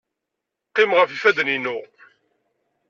Qqimeɣ 0.69 0.97
ɣef 0.99 1.09
yifadden-inu. 1.11 1.77